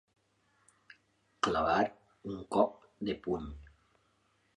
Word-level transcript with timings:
Clavar 1.47 1.85
un 2.31 2.39
cop 2.57 2.89
de 3.11 3.17
puny. 3.27 3.47